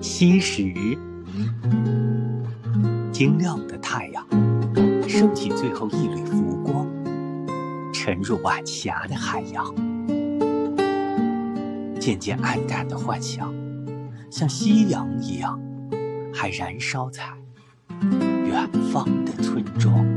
[0.00, 0.64] 西时，
[3.12, 4.26] 晶亮的太阳
[5.06, 6.86] 升起最后一缕浮光，
[7.92, 9.74] 沉入晚霞的海洋。
[12.00, 13.54] 渐渐暗淡的幻想，
[14.30, 15.60] 像夕阳一样，
[16.32, 17.22] 还燃烧在
[18.46, 20.09] 远方的村庄。